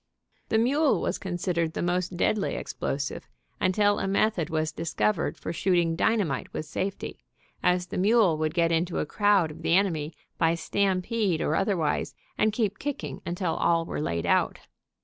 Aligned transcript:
The 0.49 0.57
mule 0.57 0.99
was 0.99 1.19
con 1.19 1.33
sidered 1.33 1.73
the 1.73 1.83
most 1.83 2.17
deadly 2.17 2.55
explosive, 2.55 3.29
until 3.59 3.99
a 3.99 4.07
method 4.07 4.49
was 4.49 4.71
discovered 4.71 5.37
for 5.37 5.53
shooting 5.53 5.95
dynamite 5.95 6.51
with 6.53 6.65
safety, 6.65 7.19
as 7.61 7.85
the 7.85 7.99
mule 7.99 8.35
would 8.39 8.55
get 8.55 8.71
into 8.71 8.97
a 8.97 9.05
crowd 9.05 9.51
of 9.51 9.61
the 9.61 9.75
enemy, 9.77 10.15
by 10.39 10.55
stam 10.55 11.03
pede 11.03 11.39
or 11.39 11.53
otherwise, 11.55 12.15
and 12.35 12.51
keep 12.51 12.79
kicking 12.79 13.21
until 13.27 13.53
all 13.53 13.85
were 13.85 14.01
laid 14.01 14.25
out. 14.25 14.57